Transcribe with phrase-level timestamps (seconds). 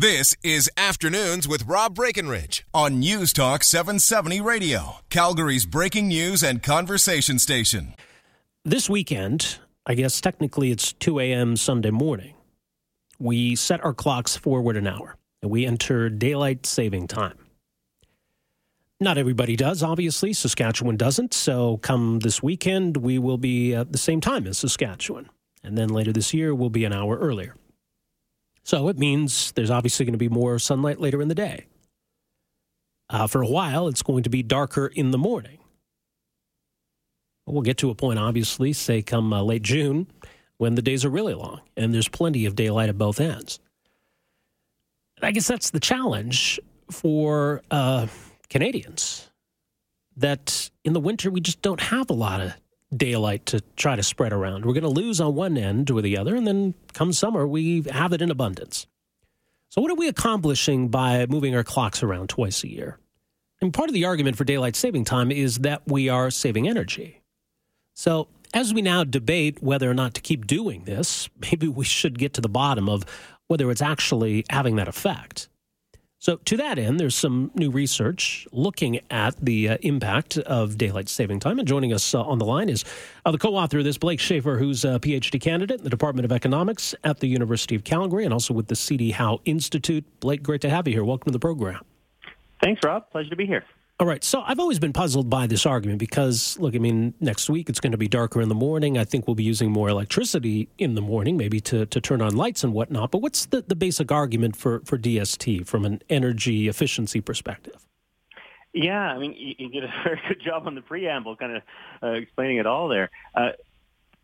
[0.00, 6.62] This is Afternoons with Rob Breckenridge on News Talk 770 Radio, Calgary's breaking news and
[6.62, 7.96] conversation station.
[8.64, 11.56] This weekend, I guess technically it's 2 a.m.
[11.56, 12.34] Sunday morning,
[13.18, 17.36] we set our clocks forward an hour and we enter daylight saving time.
[19.00, 20.32] Not everybody does, obviously.
[20.32, 21.34] Saskatchewan doesn't.
[21.34, 25.28] So, come this weekend, we will be at the same time as Saskatchewan.
[25.64, 27.56] And then later this year, we'll be an hour earlier.
[28.68, 31.64] So it means there's obviously going to be more sunlight later in the day.
[33.08, 35.56] Uh, for a while, it's going to be darker in the morning.
[37.46, 40.06] We'll get to a point, obviously, say come uh, late June,
[40.58, 43.58] when the days are really long and there's plenty of daylight at both ends.
[45.16, 48.06] And I guess that's the challenge for uh,
[48.50, 49.30] Canadians
[50.18, 52.52] that in the winter we just don't have a lot of
[52.96, 54.64] daylight to try to spread around.
[54.64, 57.82] We're going to lose on one end or the other, and then come summer, we
[57.90, 58.86] have it in abundance.
[59.70, 62.98] So, what are we accomplishing by moving our clocks around twice a year?
[63.60, 67.20] And part of the argument for daylight saving time is that we are saving energy.
[67.94, 72.18] So, as we now debate whether or not to keep doing this, maybe we should
[72.18, 73.04] get to the bottom of
[73.48, 75.48] whether it's actually having that effect.
[76.20, 81.08] So, to that end, there's some new research looking at the uh, impact of daylight
[81.08, 81.60] saving time.
[81.60, 82.84] And joining us uh, on the line is
[83.24, 86.24] uh, the co author of this, Blake Shaffer, who's a PhD candidate in the Department
[86.24, 89.12] of Economics at the University of Calgary and also with the C.D.
[89.12, 90.04] Howe Institute.
[90.18, 91.04] Blake, great to have you here.
[91.04, 91.84] Welcome to the program.
[92.60, 93.08] Thanks, Rob.
[93.12, 93.62] Pleasure to be here.
[94.00, 94.22] All right.
[94.22, 97.80] So I've always been puzzled by this argument because, look, I mean, next week it's
[97.80, 98.96] going to be darker in the morning.
[98.96, 102.36] I think we'll be using more electricity in the morning, maybe to, to turn on
[102.36, 103.10] lights and whatnot.
[103.10, 107.88] But what's the, the basic argument for, for DST from an energy efficiency perspective?
[108.72, 111.62] Yeah, I mean, you, you did a very good job on the preamble, kind of
[112.00, 113.10] uh, explaining it all there.
[113.34, 113.50] Uh,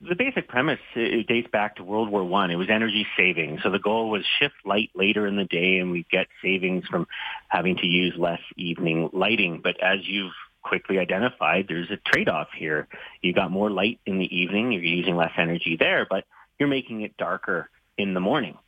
[0.00, 2.50] the basic premise it dates back to World War One.
[2.50, 3.60] It was energy saving.
[3.62, 7.06] So the goal was shift light later in the day, and we get savings from
[7.48, 9.60] having to use less evening lighting.
[9.62, 12.88] But as you've quickly identified, there's a trade-off here.
[13.22, 14.72] You got more light in the evening.
[14.72, 16.24] You're using less energy there, but
[16.58, 18.58] you're making it darker in the morning.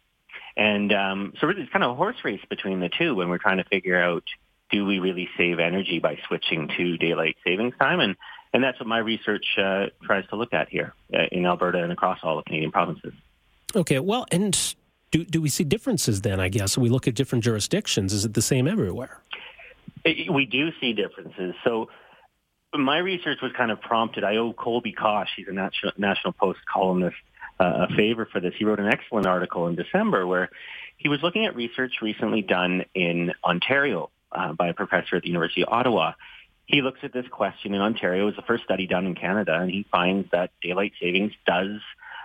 [0.56, 3.58] And um, so it's kind of a horse race between the two when we're trying
[3.58, 4.24] to figure out
[4.70, 8.16] do we really save energy by switching to daylight savings time and
[8.52, 11.92] and that's what my research uh, tries to look at here uh, in Alberta and
[11.92, 13.12] across all the Canadian provinces.
[13.76, 14.74] Okay, well, and
[15.10, 16.78] do, do we see differences then, I guess?
[16.78, 18.12] We look at different jurisdictions.
[18.12, 19.20] Is it the same everywhere?
[20.04, 21.54] It, we do see differences.
[21.64, 21.88] So
[22.74, 24.24] my research was kind of prompted.
[24.24, 27.16] I owe Colby Kosh, he's a National, National Post columnist,
[27.60, 28.54] uh, a favor for this.
[28.58, 30.50] He wrote an excellent article in December where
[30.96, 35.28] he was looking at research recently done in Ontario uh, by a professor at the
[35.28, 36.12] University of Ottawa
[36.68, 38.22] he looks at this question in Ontario.
[38.22, 41.80] It was the first study done in Canada, and he finds that daylight savings does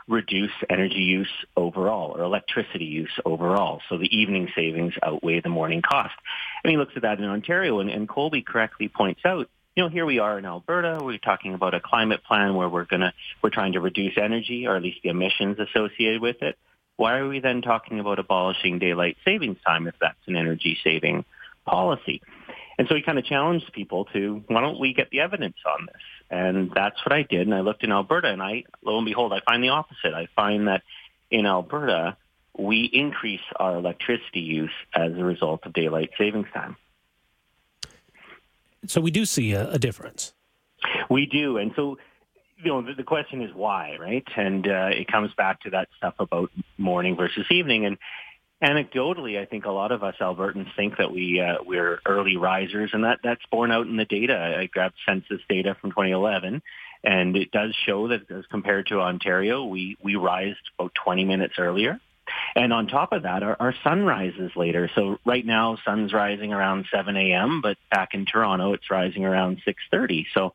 [0.05, 3.79] reduce energy use overall or electricity use overall.
[3.87, 6.13] So the evening savings outweigh the morning cost.
[6.61, 9.89] And he looks at that in Ontario, and, and Colby correctly points out, you know,
[9.89, 10.99] here we are in Alberta.
[11.01, 14.75] We're talking about a climate plan where we're gonna we're trying to reduce energy or
[14.75, 16.57] at least the emissions associated with it.
[16.97, 21.25] Why are we then talking about abolishing daylight savings time if that's an energy saving
[21.65, 22.21] policy?
[22.77, 25.85] And so he kind of challenged people to, why don't we get the evidence on
[25.85, 26.01] this?
[26.29, 27.41] And that's what I did.
[27.41, 30.13] And I looked in Alberta and I, lo and behold, I find the opposite.
[30.13, 30.81] I find that
[31.29, 32.17] in Alberta,
[32.57, 36.75] we increase our electricity use as a result of daylight savings time.
[38.87, 40.33] So we do see a, a difference.
[41.09, 41.57] We do.
[41.57, 41.97] And so,
[42.57, 44.27] you know, the, the question is why, right?
[44.35, 47.85] And uh, it comes back to that stuff about morning versus evening.
[47.85, 47.97] And
[48.63, 52.91] anecdotally, I think a lot of us Albertans think that we uh, we're early risers,
[52.93, 54.55] and that that's borne out in the data.
[54.59, 56.61] I grabbed census data from 2011,
[57.03, 61.55] and it does show that as compared to Ontario, we we rise about 20 minutes
[61.57, 61.99] earlier.
[62.55, 64.89] And on top of that, our, our sun rises later.
[64.95, 69.61] So right now, sun's rising around 7 a.m., but back in Toronto, it's rising around
[69.67, 70.25] 6:30.
[70.33, 70.53] So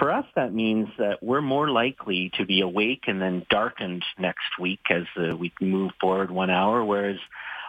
[0.00, 4.58] for us, that means that we're more likely to be awake and then darkened next
[4.58, 7.18] week as uh, we move forward one hour, whereas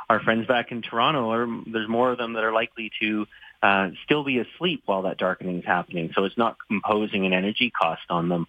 [0.09, 3.27] our friends back in Toronto, are, there's more of them that are likely to
[3.61, 6.11] uh, still be asleep while that darkening is happening.
[6.15, 8.47] So it's not imposing an energy cost on them.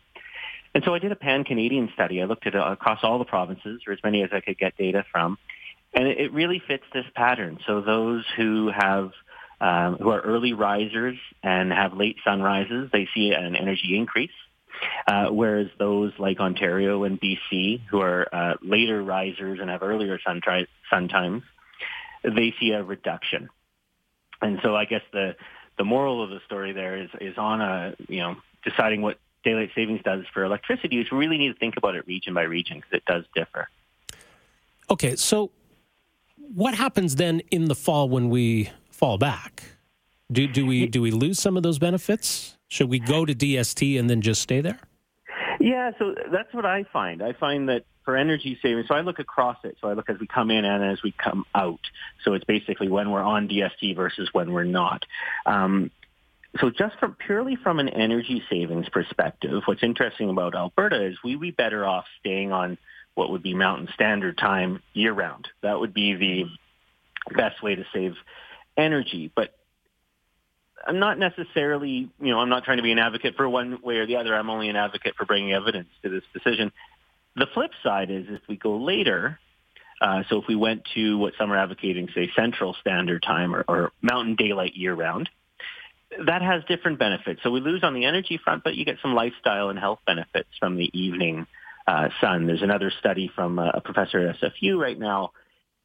[0.75, 2.23] And so I did a pan-Canadian study.
[2.23, 4.76] I looked at uh, across all the provinces, or as many as I could get
[4.76, 5.38] data from,
[5.93, 7.58] and it, it really fits this pattern.
[7.67, 9.11] So those who have
[9.62, 14.32] um, who are early risers and have late sunrises, they see an energy increase.
[15.06, 20.19] Uh, whereas those like Ontario and BC, who are uh, later risers and have earlier
[20.26, 21.44] sun, tri- sun times,
[22.25, 23.49] they see a reduction.
[24.41, 25.37] And so I guess the
[25.79, 29.70] the moral of the story there is is on a you know deciding what daylight
[29.76, 31.06] savings does for electricity.
[31.11, 33.69] We really need to think about it region by region because it does differ.
[34.91, 35.53] Okay, so
[36.37, 38.70] what happens then in the fall when we
[39.02, 39.64] fall back?
[40.31, 42.56] Do do we do we lose some of those benefits?
[42.69, 44.78] Should we go to DST and then just stay there?
[45.58, 47.20] Yeah, so that's what I find.
[47.20, 49.76] I find that for energy savings, so I look across it.
[49.81, 51.81] So I look as we come in and as we come out.
[52.25, 55.04] So it's basically when we're on DST versus when we're not.
[55.46, 55.90] Um,
[56.60, 61.34] so just from purely from an energy savings perspective, what's interesting about Alberta is we
[61.34, 62.78] would be better off staying on
[63.14, 65.49] what would be Mountain Standard Time year round.
[65.62, 68.14] That would be the best way to save
[68.76, 69.30] energy.
[69.34, 69.54] But
[70.86, 73.96] I'm not necessarily, you know, I'm not trying to be an advocate for one way
[73.96, 74.34] or the other.
[74.34, 76.72] I'm only an advocate for bringing evidence to this decision.
[77.36, 79.38] The flip side is if we go later,
[80.00, 83.64] uh, so if we went to what some are advocating, say Central Standard Time or,
[83.69, 85.30] or Mountain Daylight year round,
[86.26, 87.40] that has different benefits.
[87.42, 90.48] So we lose on the energy front, but you get some lifestyle and health benefits
[90.58, 91.46] from the evening
[91.86, 92.46] uh, sun.
[92.46, 95.32] There's another study from uh, a professor at SFU right now,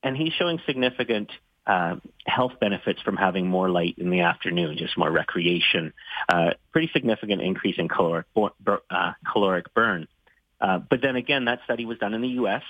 [0.03, 1.29] and he's showing significant
[1.67, 5.93] uh, health benefits from having more light in the afternoon, just more recreation.
[6.29, 10.07] Uh, pretty significant increase in caloric, uh, caloric burn.
[10.61, 12.63] Uh, but then again, that study was done in the U.S.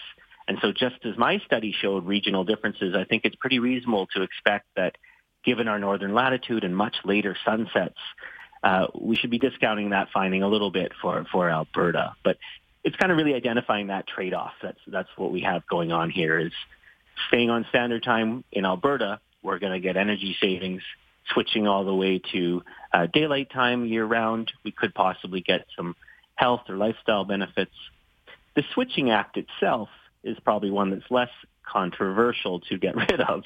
[0.47, 4.23] And so just as my study showed regional differences, I think it's pretty reasonable to
[4.23, 4.97] expect that
[5.45, 7.99] given our northern latitude and much later sunsets,
[8.63, 12.15] uh, we should be discounting that finding a little bit for, for Alberta.
[12.23, 12.37] But
[12.83, 14.53] it's kind of really identifying that trade-off.
[14.61, 16.51] That's, that's what we have going on here is
[17.27, 20.81] staying on standard time in Alberta, we're going to get energy savings.
[21.33, 25.93] Switching all the way to uh, daylight time year round, we could possibly get some
[26.35, 27.73] health or lifestyle benefits.
[28.55, 29.89] The Switching Act itself
[30.23, 31.29] is probably one that's less
[31.63, 33.43] controversial to get rid of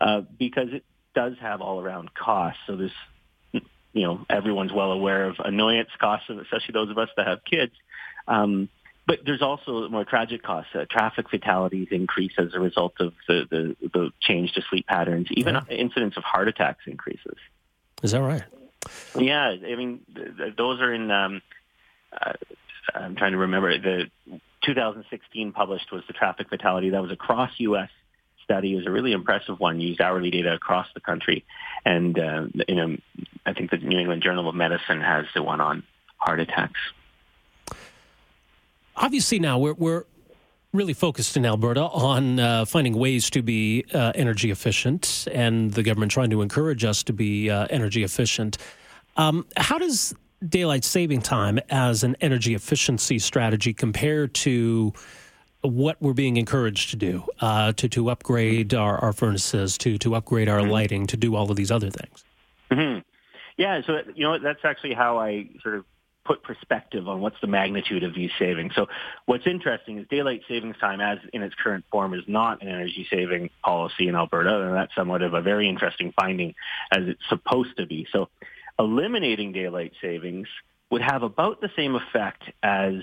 [0.00, 0.84] uh, because it
[1.14, 2.60] does have all around costs.
[2.66, 2.92] So this,
[3.52, 7.72] you know, everyone's well aware of annoyance costs, especially those of us that have kids.
[8.26, 8.68] Um,
[9.06, 10.70] but there's also more tragic costs.
[10.74, 15.28] Uh, traffic fatalities increase as a result of the, the, the change to sleep patterns.
[15.32, 15.76] Even yeah.
[15.76, 17.36] incidents of heart attacks increases.
[18.02, 18.44] Is that right?
[19.16, 21.10] Yeah, I mean, th- th- those are in.
[21.10, 21.42] Um,
[22.12, 22.32] uh,
[22.94, 23.78] I'm trying to remember.
[23.78, 24.10] The
[24.64, 27.90] 2016 published was the traffic fatality that was across U.S
[28.44, 28.72] study.
[28.72, 31.44] It was a really impressive one, used hourly data across the country.
[31.84, 32.96] And, uh, you know,
[33.44, 35.82] I think the New England Journal of Medicine has the one on
[36.18, 36.78] heart attacks.
[38.96, 40.04] Obviously, now we're, we're
[40.72, 45.82] really focused in Alberta on uh, finding ways to be uh, energy efficient, and the
[45.82, 48.58] government trying to encourage us to be uh, energy efficient.
[49.16, 50.14] Um, how does
[50.46, 54.92] daylight saving time as an energy efficiency strategy compare to
[55.62, 60.14] what we're being encouraged to do uh, to to upgrade our, our furnaces, to to
[60.14, 60.70] upgrade our mm-hmm.
[60.70, 62.24] lighting, to do all of these other things.
[62.70, 63.00] Mm-hmm.
[63.56, 65.84] Yeah, so you know that's actually how I sort of
[66.24, 68.72] put perspective on what's the magnitude of these savings.
[68.74, 68.86] So
[69.26, 73.06] what's interesting is daylight savings time as in its current form is not an energy
[73.10, 76.54] saving policy in Alberta, and that's somewhat of a very interesting finding
[76.90, 78.06] as it's supposed to be.
[78.12, 78.28] So
[78.78, 80.48] eliminating daylight savings
[80.90, 82.94] would have about the same effect as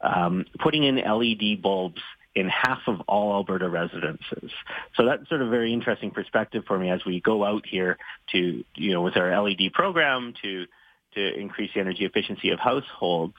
[0.00, 2.00] um, putting in LED bulbs
[2.34, 4.50] in half of all Alberta residences.
[4.94, 7.98] So that's sort of very interesting perspective for me as we go out here
[8.32, 10.66] to, you know, with our LED program to,
[11.14, 13.34] to increase the energy efficiency of households.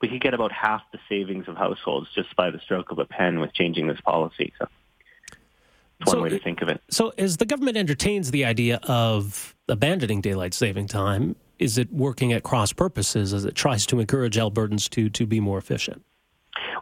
[0.00, 3.06] We could get about half the savings of households just by the stroke of a
[3.06, 4.52] pen with changing this policy.
[4.58, 4.68] So
[6.04, 6.82] one so, way to think of it.
[6.90, 12.32] So as the government entertains the idea of abandoning daylight saving time, is it working
[12.32, 16.04] at cross purposes as it tries to encourage Albertans to to be more efficient?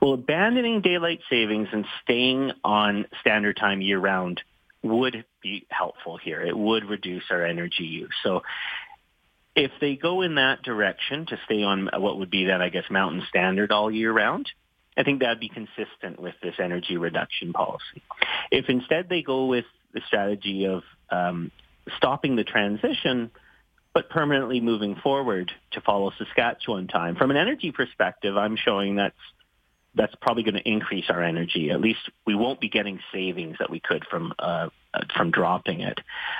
[0.02, 4.42] Well, abandoning daylight savings and staying on standard time year round
[4.82, 6.42] would be helpful here.
[6.42, 8.12] It would reduce our energy use.
[8.22, 8.42] So
[9.56, 12.84] if they go in that direction to stay on what would be then, I guess,
[12.90, 14.50] mountain standard all year round,
[14.96, 18.02] I think that'd be consistent with this energy reduction policy.
[18.50, 21.50] If instead they go with the strategy of um,
[21.96, 23.30] stopping the transition,
[23.92, 27.14] but permanently moving forward to follow Saskatchewan time.
[27.14, 29.14] From an energy perspective, I'm showing that's
[29.96, 31.70] that's probably going to increase our energy.
[31.70, 34.70] At least we won't be getting savings that we could from uh,
[35.16, 35.98] from dropping it.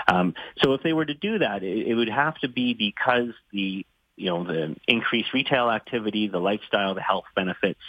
[0.09, 3.31] Um, so if they were to do that, it, it would have to be because
[3.53, 7.81] the you know the increased retail activity, the lifestyle, the health benefits,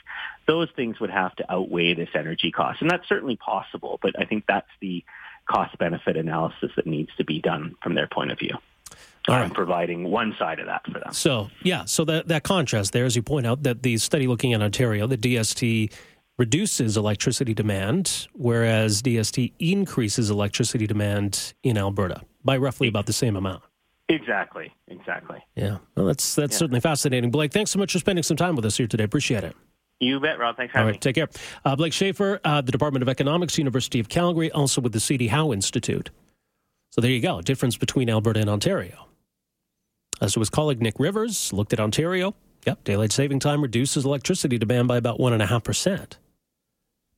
[0.47, 3.99] those things would have to outweigh this energy cost, and that's certainly possible.
[4.01, 5.03] But I think that's the
[5.49, 8.57] cost benefit analysis that needs to be done from their point of view.
[9.27, 9.51] Right.
[9.51, 11.11] providing one side of that for them.
[11.11, 14.53] So, yeah, so that, that contrast there, as you point out, that the study looking
[14.53, 15.91] at Ontario, the DST
[16.37, 23.35] reduces electricity demand, whereas DST increases electricity demand in Alberta by roughly about the same
[23.35, 23.63] amount.
[24.07, 25.43] Exactly, exactly.
[25.55, 26.59] Yeah, well, that's that's yeah.
[26.59, 27.31] certainly fascinating.
[27.31, 29.03] Blake, thanks so much for spending some time with us here today.
[29.03, 29.55] Appreciate it.
[29.99, 30.57] You bet, Rob.
[30.57, 31.29] Thanks for All right, take care.
[31.63, 35.29] Uh, Blake Shaffer, uh, the Department of Economics, University of Calgary, also with the C.D.
[35.29, 36.11] Howe Institute.
[36.91, 39.07] So there you go, difference between Alberta and Ontario.
[40.21, 42.35] As to his colleague Nick Rivers, looked at Ontario.
[42.65, 46.17] Yep, daylight saving time reduces electricity demand by about 1.5%.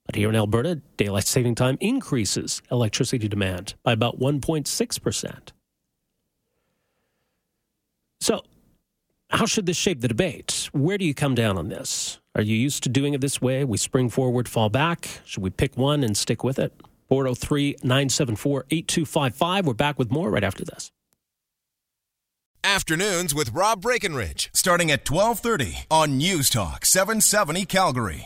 [0.08, 5.50] But here in Alberta, daylight saving time increases electricity demand by about 1.6%.
[8.20, 8.42] So,
[9.30, 10.70] how should this shape the debate?
[10.72, 12.20] Where do you come down on this?
[12.34, 13.66] Are you used to doing it this way?
[13.66, 15.22] We spring forward, fall back.
[15.26, 16.74] Should we pick one and stick with it?
[17.10, 19.68] 403 974 8255.
[19.68, 20.92] We're back with more right after this.
[22.64, 28.16] Afternoons with Rob Breckenridge, starting at 1230 on News Talk 770 Calgary.